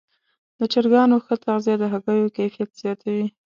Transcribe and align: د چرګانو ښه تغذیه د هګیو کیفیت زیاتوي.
د 0.57 0.59
چرګانو 0.73 1.15
ښه 1.25 1.35
تغذیه 1.43 1.75
د 1.79 1.83
هګیو 1.93 2.33
کیفیت 2.37 2.69
زیاتوي. 2.81 3.27